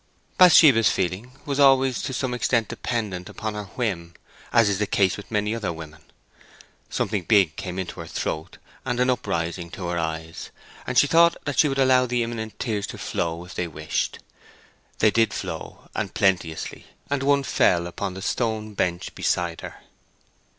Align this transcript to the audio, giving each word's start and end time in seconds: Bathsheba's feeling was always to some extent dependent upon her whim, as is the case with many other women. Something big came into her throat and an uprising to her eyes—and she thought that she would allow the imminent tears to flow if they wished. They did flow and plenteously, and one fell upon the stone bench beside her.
Bathsheba's 0.39 0.89
feeling 0.89 1.33
was 1.45 1.59
always 1.59 2.01
to 2.01 2.11
some 2.11 2.33
extent 2.33 2.69
dependent 2.69 3.29
upon 3.29 3.53
her 3.53 3.65
whim, 3.75 4.15
as 4.51 4.67
is 4.67 4.79
the 4.79 4.87
case 4.87 5.15
with 5.15 5.29
many 5.29 5.53
other 5.53 5.71
women. 5.71 6.01
Something 6.89 7.21
big 7.21 7.55
came 7.55 7.77
into 7.77 7.99
her 7.99 8.07
throat 8.07 8.57
and 8.83 8.99
an 8.99 9.11
uprising 9.11 9.69
to 9.73 9.85
her 9.89 9.99
eyes—and 9.99 10.97
she 10.97 11.05
thought 11.05 11.37
that 11.45 11.59
she 11.59 11.67
would 11.69 11.77
allow 11.77 12.07
the 12.07 12.23
imminent 12.23 12.57
tears 12.57 12.87
to 12.87 12.97
flow 12.97 13.45
if 13.45 13.53
they 13.53 13.67
wished. 13.67 14.17
They 14.97 15.11
did 15.11 15.35
flow 15.35 15.87
and 15.93 16.11
plenteously, 16.11 16.87
and 17.11 17.21
one 17.21 17.43
fell 17.43 17.85
upon 17.85 18.15
the 18.15 18.23
stone 18.23 18.73
bench 18.73 19.13
beside 19.13 19.61
her. 19.61 19.83